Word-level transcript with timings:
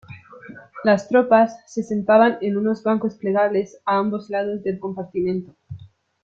Las 0.83 1.09
tropas, 1.09 1.59
se 1.67 1.83
sentaban 1.83 2.39
en 2.41 2.57
unos 2.57 2.81
bancos 2.81 3.13
plegables 3.19 3.79
a 3.85 3.97
ambos 3.99 4.31
lados 4.31 4.63
del 4.63 4.79
compartimento. 4.79 5.53